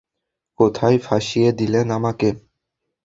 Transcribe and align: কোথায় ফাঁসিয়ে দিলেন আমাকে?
কোথায় 0.59 0.97
ফাঁসিয়ে 0.99 1.49
দিলেন 1.51 1.87
আমাকে? 1.91 2.29